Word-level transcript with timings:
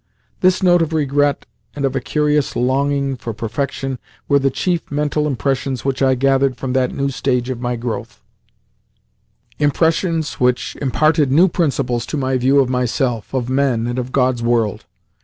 This 0.39 0.63
note 0.63 0.81
of 0.81 0.93
regret 0.93 1.45
and 1.75 1.85
of 1.85 1.95
a 1.95 1.99
curious 1.99 2.55
longing 2.55 3.15
for 3.15 3.35
perfection 3.35 3.99
were 4.27 4.39
the 4.39 4.49
chief 4.49 4.89
mental 4.89 5.27
impressions 5.27 5.85
which 5.85 6.01
I 6.01 6.15
gathered 6.15 6.57
from 6.57 6.73
that 6.73 6.91
new 6.91 7.11
stage 7.11 7.51
of 7.51 7.61
my 7.61 7.75
growth 7.75 8.19
impressions 9.59 10.39
which 10.39 10.75
imparted 10.81 11.31
new 11.31 11.47
principles 11.47 12.07
to 12.07 12.17
my 12.17 12.35
view 12.39 12.59
of 12.59 12.67
myself, 12.67 13.31
of 13.31 13.47
men, 13.47 13.85
and 13.85 13.99
of 13.99 14.11
God's 14.11 14.41
world. 14.41 14.85